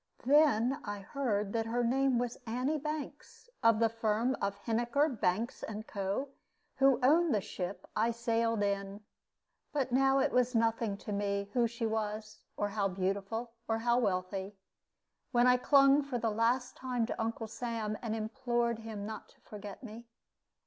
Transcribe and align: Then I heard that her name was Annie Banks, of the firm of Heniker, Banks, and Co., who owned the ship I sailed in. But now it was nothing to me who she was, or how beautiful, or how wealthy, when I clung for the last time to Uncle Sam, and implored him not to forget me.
Then 0.25 0.81
I 0.83 0.97
heard 1.01 1.53
that 1.53 1.67
her 1.67 1.83
name 1.83 2.17
was 2.17 2.39
Annie 2.47 2.79
Banks, 2.79 3.47
of 3.61 3.77
the 3.77 3.87
firm 3.87 4.35
of 4.41 4.55
Heniker, 4.65 5.07
Banks, 5.09 5.61
and 5.61 5.85
Co., 5.85 6.29
who 6.77 6.97
owned 7.03 7.35
the 7.35 7.39
ship 7.39 7.85
I 7.95 8.09
sailed 8.09 8.63
in. 8.63 9.01
But 9.71 9.91
now 9.91 10.17
it 10.17 10.31
was 10.31 10.55
nothing 10.55 10.97
to 10.97 11.11
me 11.11 11.51
who 11.53 11.67
she 11.67 11.85
was, 11.85 12.41
or 12.57 12.69
how 12.69 12.87
beautiful, 12.87 13.51
or 13.67 13.77
how 13.77 13.99
wealthy, 13.99 14.55
when 15.31 15.45
I 15.45 15.57
clung 15.57 16.01
for 16.01 16.17
the 16.17 16.31
last 16.31 16.75
time 16.75 17.05
to 17.05 17.21
Uncle 17.21 17.45
Sam, 17.45 17.95
and 18.01 18.15
implored 18.15 18.79
him 18.79 19.05
not 19.05 19.29
to 19.29 19.41
forget 19.41 19.83
me. 19.83 20.07